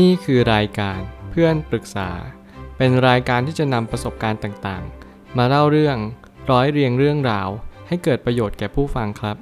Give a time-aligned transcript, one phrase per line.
[0.00, 2.10] นี่คือรายการเพื่อนปรึกษา
[2.76, 5.96] เป็นรายการที่จะนำประสบการณ์ต่างๆ มาเล่าเรื่อง
[6.50, 7.48] ร้อยเรียงเรื่องราว
[7.88, 9.36] ให้เกิดประโยชน์แก่ผู้ฟังครับ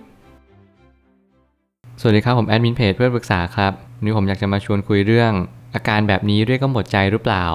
[2.01, 5.33] สวัสดีครับผมแอดมินเพจเพื่อนปรึกษาครับวันนี้ผมอยากจะมาชวนคุยเรื่อง
[5.75, 7.47] อาการแบบนี้เรียกว่าหมดใจหรือเปล่า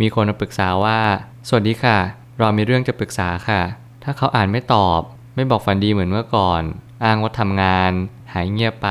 [0.00, 1.00] มีคนมาปรึกษาว่า
[1.48, 1.98] สวัสดีค่ะ
[2.38, 3.60] เรามีเรื่องจะปรึกษาค่ะ
[4.02, 5.00] ถ้าเขาอ่านไม่ตอบ
[5.34, 6.62] ไม่บอกฝันดีเหมือนเมื่อก่อน
[7.04, 7.92] อ้างว่าทำงาน
[8.32, 8.88] หายเงียบไป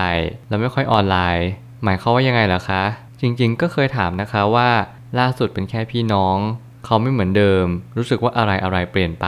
[0.47, 1.47] แล้วไม่ค่อยออนไลน์
[1.83, 2.83] หมายเขาว่ายังไงล่ะคะ
[3.25, 4.69] จริงๆ ก็เคยถามนะคะว่า
[5.19, 6.37] ล่าสุดเป็นแค่พี่น้อง
[6.85, 7.65] เขาไม่เหมือนเดิม
[7.97, 9.27] รู้สึกว่าอะไรอะไรเปลี่ยนไป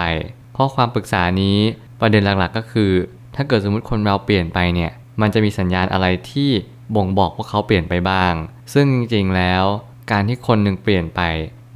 [0.58, 1.58] ข้อความปรึกษานี้
[2.02, 2.92] ประเด็นหลักๆก็คือ
[3.36, 6.50] ถ้าเกิดสมมติคนเราเปลี่ยนไปเนี่ย มันจะมีสัญญาณอะไรที่
[6.96, 8.34] บ่งบอกว่าเขาเปลี่ยนไปบ้าง
[8.74, 9.64] ซึ่งจริงๆแล้ว
[10.12, 11.22] การที่คนหนึ่งเปลี่ยนไป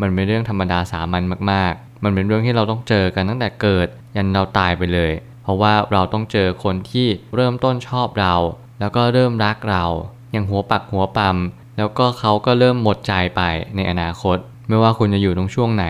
[0.02, 5.12] มันเป็นเรื่องธรรมดาสามัญมากๆ มันเป็นเรื่องที่เราต้องเจอกันตั้งแต่เกิด ยันเราตายไปเลย
[5.44, 8.36] เพราะว่าเราต้องเจอคนที่เริ่มต้นชอบเรา
[8.80, 9.86] แล้วก็เริ่มรักเรา
[10.32, 11.38] อย่างหัวปักหัวปั๊ม
[11.80, 13.42] แล้วก็เขาก็เริ่มหมดใจไป
[13.76, 15.86] ในอนาคต ไม่ว่าคุณจะอยู่ตรงช่วงไหน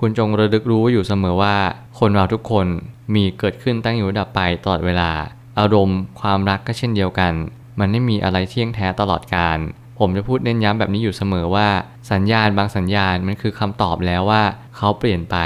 [0.00, 1.56] คุณจงระลึกรู้อยู่เสมอว่า
[1.98, 2.66] คนเราทุกคน
[3.14, 5.10] มีเกิดขึ้นตั้งอยู่ดับไปตลอดเวลา
[5.58, 7.32] อารมณ์ ความรักก็เช่นเดียวกัน
[7.78, 9.58] มันไม่มีอะไรเที่ยงแท้ตลอดการ
[9.98, 11.68] ผมจะพูดเน้นย้ำแบบนี้อยู่เสมอว่า
[12.12, 14.42] สัญญาณบางสัญญาณมันคือคำตอบแล้วว่า
[14.76, 15.36] เขาเปลี่ยนไป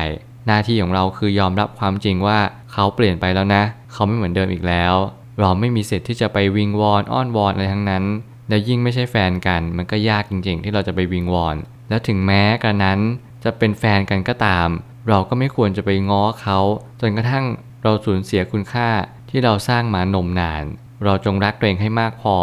[0.46, 2.38] หน้าที่ของเราคือยอมรับความจริงว่า
[2.72, 3.62] เขาเปลี่ยนไปแล้วนะ
[3.92, 4.94] เขาไม่เหมือนเดิมอีกแล้ว
[5.40, 8.04] เราไม่มีสิทธิ์ที่จะไปวิงวอนอ้อนวอนอะไรทั้งนั้น
[8.52, 11.56] แล้วยิ่งไม่ใช่แฟนกัน มันก็ยากจริงๆ ที่เราจะไปวิงวอน
[11.88, 12.98] แล้วถึงแม้กระนั้น
[13.44, 14.68] จะเป็นแฟนกันก็ตาม
[15.08, 16.58] เราก็ไม่ควรจะไปง้อเขา
[17.00, 17.44] จนกระทั่ง
[17.82, 18.88] เราสูญเสียคุณค่า
[19.30, 20.64] ที่เราสร้างมานมนาน
[21.04, 22.36] เราจงรักตัวเองให้มากพอ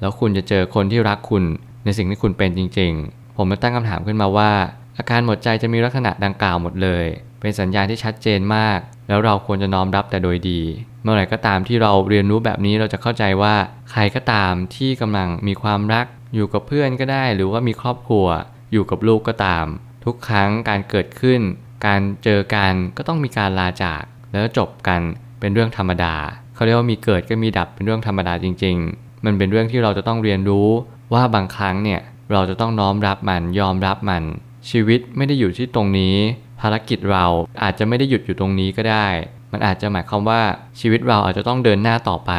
[0.00, 1.44] แล้วคุณจะเจอคนที่รักคุณ
[1.84, 4.50] ในสิ่งที่คุณเป็นจริง ๆ ผมมาตั้งคำถามขึ้นมาว่า
[4.98, 7.06] อาการหมดใจจะมีลักษณะดังกล่าวหมดเลย
[7.40, 8.78] เป็นสัญญาณที่ชัดเจนมาก
[9.08, 10.60] แล้วเราควรจะน้อมรับแต่โดยดี
[11.06, 13.54] เมื่อไหร่ก็ตามที่เราเรียนรู้แบบนี้เราจะเข้าใจว่า
[13.90, 18.26] ใครก็ตามที่กำลังมีความรัก อยู่กับเพื่อนก็ได้ หรือว่ามีครอบครัว
[18.72, 19.66] อยู่กับลูกก็ตาม
[20.04, 21.40] ทุกครั้งการเกิดขึ้น
[21.86, 25.00] การเจอกันก็ต้องมีการลาจาก แล้วจบกัน
[25.40, 26.14] เป็นเรื่องธรรมดา
[26.54, 30.68] เขาเรียกว่ามีเกิดก็มีดับเป็นเรื่องธรรมดาจริง ๆ มันเป็นเรื่องที่เราจะต้องเรียนรู้
[31.14, 32.00] ว่าบางครั้งเนี่ย
[32.32, 34.24] เราจะต้องน้อมรับมันยอมรับมัน
[34.70, 36.16] ชีวิตไม่ได้อยู่ที่ตรงนี้
[36.60, 37.26] ภารกิจเรา
[37.62, 39.06] อาจจะไม่ได้หยุดอยู่ตรงนี้ก็ได้
[39.52, 40.42] มันอาจจะหมายความว่า
[40.80, 42.32] ชีวิตเราอาจจะต้องเดินหน้าต่อไป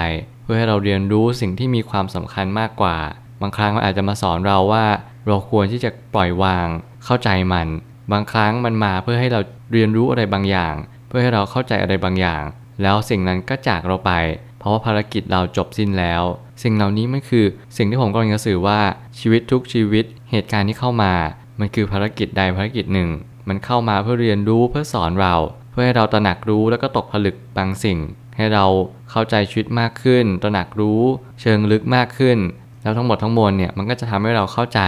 [0.44, 2.98] เพื่อให้เราเรียนรู้สิ่งที่มีความสำคัญมากกว่า
[3.42, 4.86] บางครั้งมันอาจจะมาสอนเราว่า
[5.28, 6.68] เราควรที่จะปล่อยวาง
[7.06, 7.68] เข้าใจมัน
[8.12, 9.40] บางครั้งมันมาเพื่อให้เรา
[9.74, 10.76] เรียนรู้อะไรบางอย่าง
[11.08, 12.44] เพื่อให้เราเข้าใจอะไรบางอย่าง
[12.82, 14.12] แล้วสิ่งนั้นก็จากเราไป
[14.60, 16.24] เพราะว่าภารกิจเราจบสิ้นแล้ว
[16.64, 17.46] สิ่งเหล่านี้มันคือ
[17.78, 18.80] สิ่งที่ผมกำลังจะสื่อว่า
[19.20, 21.14] ชีวิตทุกชีวิต เหตุการณ์ที่เข้ามา
[21.60, 23.10] มันคือภารกิจใดภารกิจหนึ่ง
[23.48, 25.36] มันเข้ามาเพื่อเรียนรู้เพื่อสอนเรา
[25.80, 28.00] พื่อให้เราตระหนักรู้แล้วก็ตกผลึกบางสิ่ง
[28.36, 28.66] ให้เรา
[29.12, 31.02] เข้าใจชีวิตมากขึ้น ตระหนักรู้
[31.42, 32.38] เชิงลึกมากขึ้น
[32.82, 34.82] แล้วทั้งหมดทั้งมวลเนี่ยมันก็จะทำให้เราเข้าใจ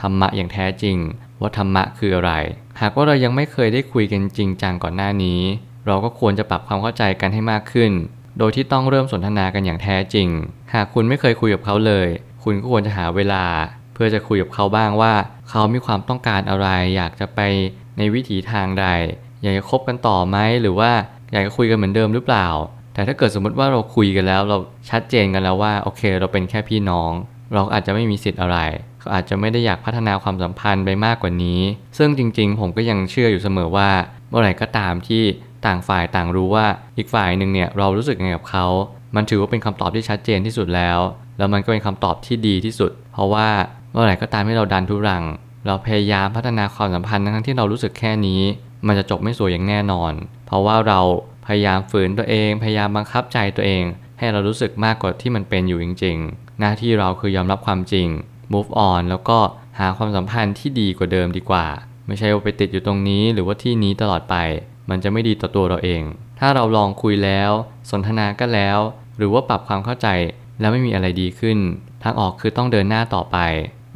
[0.00, 0.96] ธรรมะอย่างแท้จริง
[1.40, 2.32] ว่าธรรมะคืออะไร
[2.80, 5.40] หากว่าเรายังไม่เคยได้คุยกันจริงจังก่อนหน้านี้
[5.86, 7.90] เราก็ควรจะปรับความเข้าใจกันให้มากขึ้น
[8.38, 10.28] โดยที่ต้องเริ่มสนทนากันอย่างแท้จริง
[10.74, 12.08] หากคุณไม่เคยคุยกับเขาเลย
[12.44, 13.44] คุณก็ควรจะหาเวลา
[13.94, 15.14] เพื่อจะคุยกับเขาบ้างว่า
[15.50, 17.40] เขามีความต้องการอะไร อยากจะไป
[17.98, 18.86] ในวิถีทางใด
[19.42, 20.90] อยากจะคบกันต่อไหมหรือว่า
[21.32, 22.48] อยากจะคุยกันเหมือนเดิมหรือเปล่า
[22.94, 24.58] แต่ถ้าเกิดสมมติว่าเราคุยกันแล้ว เรา
[24.90, 27.12] ชัดเจนกันแล้วว่าโอเค เราเป็นแค่พี่น้อง
[27.54, 28.58] เราอาจจะไม่มีสิทธิ์อะไร
[28.98, 31.60] เขาอาจจะไม่ได้อยากพัฒนาความสัมพันธ์ไปมากกว่านี้
[31.98, 33.90] ซึ่งจริง ๆ ผมก็ยังเชื่ออยู่เสมอว่า
[34.28, 35.22] เมื่อไหร่ก็ตามที่
[35.66, 36.66] ต่างฝ่ายต่างรู้ว่า
[36.98, 38.66] อีกฝ่ายหนึ่งเนี่ยเรารู้สึกยังไงกับเขา
[39.14, 40.98] มันถือว่าเป็นคำตอบที่ชัดเจนที่สุดแล้ว
[41.38, 43.48] แล้วมันก็เป็นคำตอบที่ดีที่สุด เพราะว่า
[43.92, 45.24] เมื่อไหร่ก็ตามที่เราดันทุรัง
[45.66, 48.42] เราพยายามพัฒนาความสัมพันธ์ทั้งที่เรารู้สึกแค่นี้
[48.86, 50.12] มันจะจบไม่สวยอย่างแน่นอน
[50.46, 51.00] เพราะว่าเรา
[51.46, 53.84] พยายามฝืนตัวเอง พยายามบังคับใจตัวเอง
[54.18, 58.08] ให้เรารู้สึกมากกว่าที่มันเป็นอยู่จริง ๆ หน้าที่เราคือยอมรับความจริง
[58.52, 59.38] move on แล้วก็
[59.78, 61.66] หาความสัมพันธ์ที่ดีกว่าเดิมดีกว่า
[62.06, 64.36] ไม่ใช่ว่าไปติดอยู่ตรงนี้หรือว่าที่นี้ตลอดไป
[64.90, 66.02] มันจะไม่ดีต่อตัวเราเอง
[66.40, 67.50] ถ้าเราลองคุยแล้ว
[67.90, 68.78] สนทนาก็แล้ว
[69.16, 70.08] หรือว่าปรับความเข้าใจ
[70.60, 71.58] แล้วไม่มีอะไรดีขึ้น
[72.02, 73.36] ทางออกคือต้องเดินหน้าต่อไป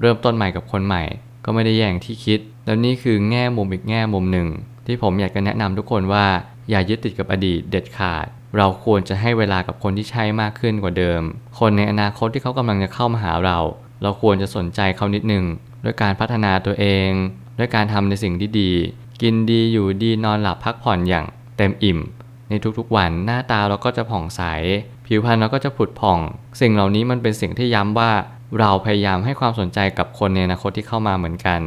[0.00, 1.02] เริ่มต้นใหม่กับคนใหม่
[1.44, 4.48] ก็ไม่ได้แย่งที่คิด แล้วนี่คือแง่มุมอีกแง่มุมหนึ่ง
[4.90, 6.26] ที่ผมอยากจะแนะนำทุกคนว่า
[6.70, 8.26] อย่ายึดติดกับอดีตเด็ดขาด
[8.56, 11.22] เราควรจะให้เวลากับคนที่ใช่มากขึ้นกว่าเดิม
[11.58, 13.58] คนในอนาคตที่เขากำลังจะเข้ามาหาเรา
[14.02, 15.44] เราควรจะสนใจเขานิดหนึ่ง
[15.84, 17.10] ด้วยการพัฒนาตัวเอง
[17.58, 18.72] ด้วยการทำในสิ่งที่ดี
[19.22, 21.26] กินดีอยู่ดีนอนหลับพักผ่อนอย่าง
[21.56, 21.98] เต็มอิ่ม
[22.48, 24.42] ในทุกๆวันหน้าตาเราก็จะผ่องใส
[25.06, 26.18] ผิวพรรณเราก็จะผุดผ่อง
[26.60, 28.10] สิ่งเหล่านี้มันเป็นสิ่งที่ย้ำว่า
[28.60, 31.60] เราพยายามให้ความสนใจกับคนในอนาคตที่เข้ามาเหมือนกัน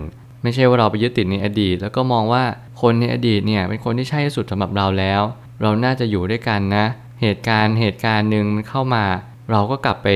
[0.43, 2.43] ไม่ใช่ว่าเราไปยึดติดในอดีต แล้วก็มองว่า
[2.81, 5.21] คนในอดีตเนี่ยเป็นคนที่ใช่ที่สุดสำหรับเราแล้ว
[5.61, 6.85] เราน่าจะอยู่ด้วยกันนะ
[7.21, 9.05] เหตุการณ์เหตุการณ์หนึ่งมันเข้ามา
[9.51, 10.07] เราก็กลับไป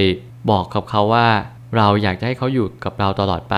[0.50, 1.28] บอกกับเขาว่า
[1.76, 3.58] เราอยากจะให้เขาอยู่กับเราตลอดไป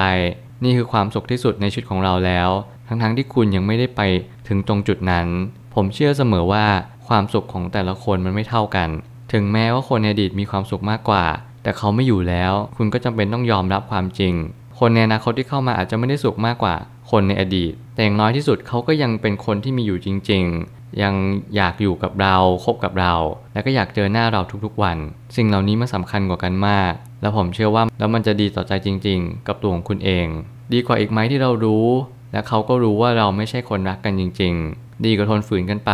[0.63, 2.49] นี่คือความสุขที่สุดในชีวิตของเราแล้ว
[2.87, 4.01] ทั้งๆที่คุณยังไม่ได้ไป
[4.47, 5.27] ถึงตรงจุดนั้น
[5.75, 6.65] ผมเชื่อเสมอว่า
[7.07, 8.89] ความสุขของแต่ละคนมันไม่เท่ากัน
[9.33, 11.25] ถึงแม้ว่าคนในอดีตมีความสุขมากกว่า
[11.63, 14.33] แต่เขาไม่อยู่แล้ว คุณก็จำเป็นต้องยอมรับความจริง
[14.79, 16.75] คนในอนาคตที่เข้ามาอาจจะไม่ได้สุขมากกว่า
[17.11, 20.43] คนในอดีต แต่อย่างน้อยที่สุดเขาก็ยังเป็นคนที่มีอยู่จริง
[20.73, 21.13] ๆ ยัง
[21.55, 22.35] อยากอยู่กับเรา
[22.65, 23.13] คบกับเรา
[23.53, 24.97] และก็อยากเจอหน้าเราทุกๆวัน
[25.35, 30.27] สิ่งเหล่านี้มันสำคัญกว่ากันมาก แล้วผมเชื่อว่าแล้วมันจะดีต่อใจจริง ๆ กับตัวของคุณเอง
[30.73, 31.87] ดีกว่าอีกไหมที่เรารู้
[32.31, 35.91] และเขาก็รู้ว่าเราไม่ใช่คนรักกันจริง ๆ ดีกว่าทนฝืนกันไป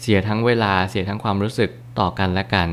[0.00, 2.68] เสียทั้งเวลาเสียทั้งความรู้สึกต่อกันและกัน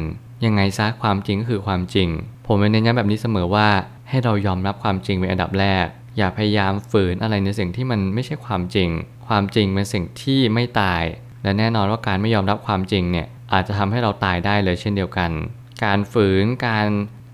[0.46, 2.10] ยังไงซะความจริงก็คือความจริง
[2.48, 3.68] ผมเน้นย้ำแบบนี้เสมอว่า
[4.10, 5.86] ให้เรายอมรับความจริงเป็นอันดับแรก
[6.18, 8.90] อย่าพยายามฝืนอะไรในสิ่งที่มันไม่ใช่ความจริง
[9.28, 11.04] ความจริงเป็นสิ่งที่ไม่ตาย
[11.44, 15.32] และแน่นอนว่าการไม่ยอมรับความจริงเนี่ยอาจจะทำให้เราตายได้เลยเช่นเดียวกัน
[15.84, 16.88] การฝืนการ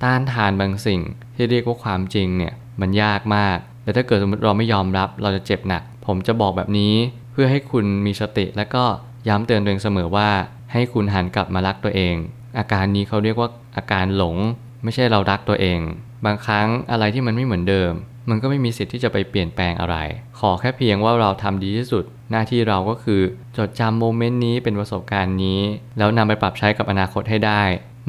[0.03, 1.01] ต้านทานบางสิ่ง
[1.35, 6.93] ที่เรียกว่าความจริงเนี่ยมันยากมากแต่ถ้าเกิดสมมติเราไม่ยอมรับเราจะเจ็บหนัก ผมจะบอกแบบนี้
[7.31, 8.85] เพื่อให้คุณมีสติ และก็
[9.27, 10.29] ย้ำเตือนตัวเองเสมอว่า
[10.73, 12.15] ให้คุณหันกลับมารักตัวเอง
[12.57, 14.35] อาการนี้เขาเรียกว่าอาการหลง
[14.83, 15.79] ไม่ใช่เรารักตัวเอง
[16.25, 17.93] บางครั้งอะไรที่มันไม่เหมือนเดิม
[18.29, 19.97] มันก็ไม่มีสิทธิ์ที่จะไปเปลี่ยนแปลงอะไร
[20.39, 23.21] ขอแค่เพียงว่าเราทำดีที่สุด หน้าที่เราก็คือ
[23.57, 25.59] จดจำโมเมนต์นี้เป็นประสบการณ์นี้
[25.97, 27.61] แล้วนำไปปรับใช้กับอนาคตให้ได้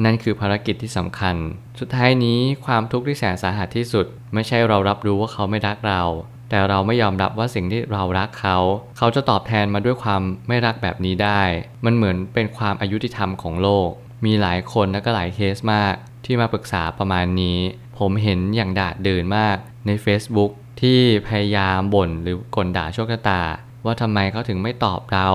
[0.05, 1.35] นั่นคือภารกิจที่สำคัญ
[1.79, 6.01] สุดท้ายนี้ความทุกข์ที่แสนสาหัสที่สุด ไม่ใช่เรารับรู้ว่าเขาไม่รักเรา
[6.49, 8.57] แต่เราไม่ยอมรับว่าสิ่งที่เรารักเขา
[8.97, 11.41] เขาจะตอบแทนมาด้วยความไม่รักแบบนี้ได้
[11.85, 13.89] มันเหมือนเป็นความอายุติธรรมของโลก
[14.25, 15.93] มีหลายคนและก็หลายเคสมาก
[16.25, 17.59] ที่มาปรึกษาประมาณนี้
[17.99, 19.57] ผมเห็นอย่างดาดเดินมาก
[19.87, 20.51] ใน Facebook
[20.81, 23.41] ที่พยายามบ่นหรือกลด่าโชคชะตา
[23.85, 25.29] ว่าทำไมเขาถึงไม่ตอบเรา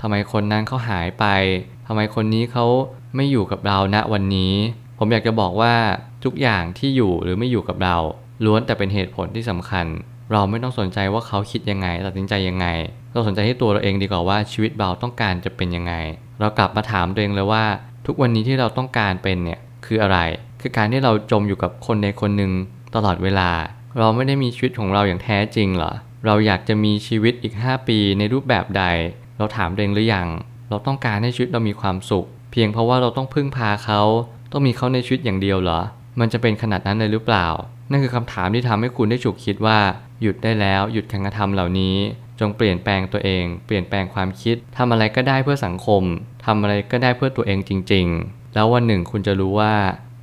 [0.00, 1.24] ทำไมคนนั้นเขาหายไป
[1.86, 2.66] ทำไมคนนี้เขา
[3.16, 4.54] ไม่อยู่กับเราณวันนี้
[4.98, 5.74] ผมอยากจะบอกว่า
[6.24, 7.96] ทุกอย่างที่อยู่หรือไม่อยู่กับเรา
[8.44, 9.86] ล้วนแต่เป็นเหตุผลที่สำคัญ
[10.32, 12.66] เราไม่ต้องสนใจว่าเขาคิดยังไง ตัดสินใจยังไง
[13.12, 15.94] เราสนใจที่ตัวเราเองดีกว่าว่าชีวิตเราต้องการจะเป็นยังไง
[16.40, 17.64] เรากลับมาถามตัวเองเลยว่า
[18.06, 20.18] ทุกวันนี้ที่เราต้องการเป็นเนี่ยคืออะไร
[20.66, 22.52] คือการที่เราจมอยู่กับคนในคนหนึ่ง
[22.94, 23.50] ตลอดเวลา
[23.98, 25.92] เราไม่ได้มีชีวิตของเราอย่างแท้จริงเหรอ
[26.26, 28.84] เราอยากจะมีชีวิตอีก 5 ปีในรูปแบบใด
[29.38, 30.28] เราถามตัวเองหรือยัง
[30.68, 34.00] เราต้องการให้ชีวิตเรามีความสุข เพียงเพราะว่าเราต้องพึ่งพาเขา
[34.52, 35.80] ต้องมีเขาในชีวิตอย่างเดียวเหรอ
[36.20, 37.46] มันจะเป็นขนาดนั้นเลยหรือเปล่า
[37.90, 39.78] นั่นคือคำถามที่ทำให้คุณได้ฉุกคิดว่า
[40.22, 41.96] หยุดได้แล้ว หยุดการกระทำเหล่านี้
[42.40, 46.02] จงเปลี่ยนแปลงตัวเอง เปลี่ยนแปลงความคิดทำอะไรก็ได้เพื่อสังคม
[46.44, 49.74] ทำอะไรก็ได้เพื่อตัวเองจริง ๆ แล้ววันหนึ่งคุณจะรู้ว่า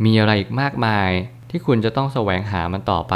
[0.06, 1.10] มีอะไรอีกมากมาย
[1.50, 3.16] ที่คุณจะต้องแสวงหามันต่อไป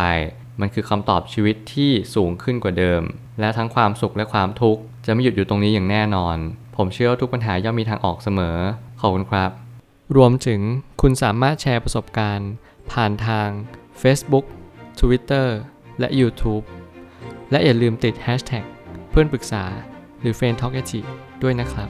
[0.60, 3.01] มันคือคำตอบชีวิตที่สูงขึ้นกว่าเดิม
[3.39, 6.38] และทั้งความสุขและความทุกข์จะไม่หยุดอยู่ตรงนี้อย่างแน่นอน
[6.75, 8.57] ผมเชื่อว่าทุกปัญหาย่อมมีทางออกเสมอ
[9.00, 9.51] ขอบคุณครับ
[10.16, 10.62] รวมถึง
[11.01, 12.51] คุณสามารถแชร์ประสบการณ์
[12.92, 13.48] ผ่านทาง
[14.01, 14.45] Facebook
[15.00, 15.48] Twitter
[16.00, 16.63] และ YouTube
[17.51, 18.66] และอย่าลืมติด Hashtag
[19.10, 19.63] เพื่อนปรึกษา
[20.19, 20.75] หรือ f r ร e n d t a l k
[21.44, 21.89] ด้วยนะครับ